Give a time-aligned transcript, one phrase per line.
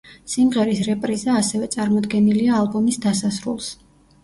[0.35, 3.71] სიმღერის რეპრიზა ასევე წარმოდგენილია ალბომის დასასრულს.